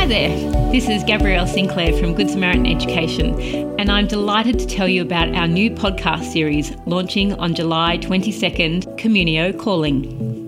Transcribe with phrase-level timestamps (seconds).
[0.00, 3.38] Hi there, this is Gabrielle Sinclair from Good Samaritan Education,
[3.78, 8.98] and I'm delighted to tell you about our new podcast series launching on July 22nd
[8.98, 10.39] Communio Calling.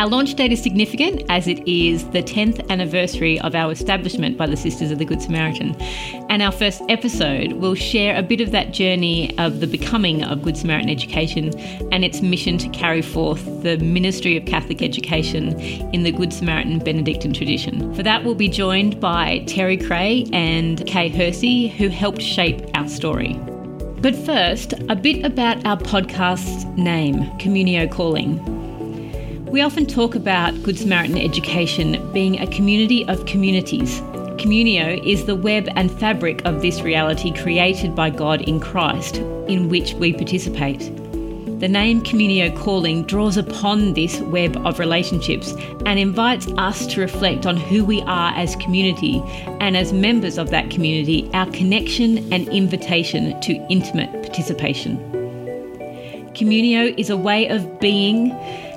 [0.00, 4.46] Our launch date is significant as it is the 10th anniversary of our establishment by
[4.46, 5.78] the Sisters of the Good Samaritan.
[6.30, 10.40] And our first episode will share a bit of that journey of the becoming of
[10.40, 11.52] Good Samaritan education
[11.92, 15.60] and its mission to carry forth the ministry of Catholic education
[15.92, 17.94] in the Good Samaritan Benedictine tradition.
[17.94, 22.88] For that, we'll be joined by Terry Cray and Kay Hersey, who helped shape our
[22.88, 23.34] story.
[23.98, 28.69] But first, a bit about our podcast's name, Communio Calling.
[29.50, 34.00] We often talk about Good Samaritan education being a community of communities.
[34.38, 39.68] Communio is the web and fabric of this reality created by God in Christ, in
[39.68, 40.78] which we participate.
[41.58, 45.52] The name Communio Calling draws upon this web of relationships
[45.84, 49.20] and invites us to reflect on who we are as community
[49.58, 54.96] and as members of that community, our connection and invitation to intimate participation.
[56.34, 58.30] Communio is a way of being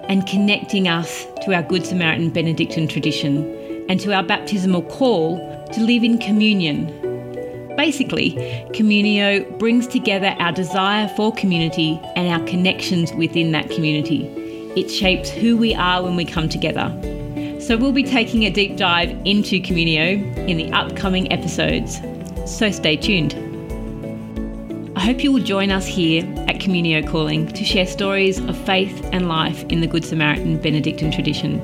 [0.09, 5.37] and connecting us to our Good Samaritan Benedictine tradition and to our baptismal call
[5.73, 6.87] to live in communion.
[7.75, 8.31] Basically,
[8.73, 14.27] Communio brings together our desire for community and our connections within that community.
[14.75, 16.91] It shapes who we are when we come together.
[17.59, 21.99] So, we'll be taking a deep dive into Communio in the upcoming episodes.
[22.45, 23.33] So, stay tuned.
[24.95, 29.05] I hope you will join us here at Communio Calling to share stories of faith
[29.11, 31.59] and life in the Good Samaritan Benedictine tradition.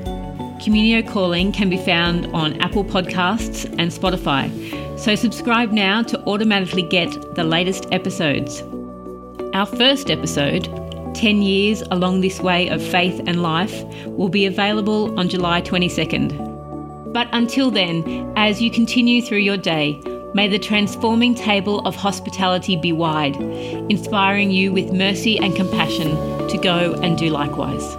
[0.59, 4.49] Communio Calling can be found on Apple Podcasts and Spotify,
[4.99, 8.61] so subscribe now to automatically get the latest episodes.
[9.53, 10.65] Our first episode,
[11.15, 17.13] 10 Years Along This Way of Faith and Life, will be available on July 22nd.
[17.13, 20.01] But until then, as you continue through your day,
[20.33, 26.11] May the transforming table of hospitality be wide, inspiring you with mercy and compassion
[26.49, 27.97] to go and do likewise.